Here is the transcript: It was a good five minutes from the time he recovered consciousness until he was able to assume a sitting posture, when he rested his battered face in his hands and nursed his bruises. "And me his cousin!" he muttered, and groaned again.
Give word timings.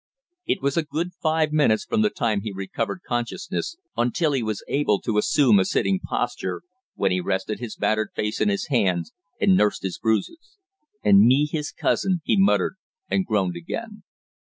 It 0.47 0.63
was 0.63 0.77
a 0.77 0.81
good 0.83 1.13
five 1.21 1.51
minutes 1.51 1.85
from 1.85 2.01
the 2.01 2.09
time 2.09 2.41
he 2.41 2.51
recovered 2.51 3.01
consciousness 3.07 3.77
until 3.95 4.31
he 4.31 4.41
was 4.41 4.63
able 4.67 4.99
to 5.01 5.19
assume 5.19 5.59
a 5.59 5.63
sitting 5.63 5.99
posture, 5.99 6.63
when 6.95 7.11
he 7.11 7.21
rested 7.21 7.59
his 7.59 7.75
battered 7.75 8.09
face 8.15 8.41
in 8.41 8.49
his 8.49 8.65
hands 8.69 9.11
and 9.39 9.55
nursed 9.55 9.83
his 9.83 9.99
bruises. 9.99 10.57
"And 11.03 11.19
me 11.19 11.45
his 11.45 11.71
cousin!" 11.71 12.21
he 12.23 12.35
muttered, 12.35 12.77
and 13.11 13.27
groaned 13.27 13.55
again. 13.55 14.01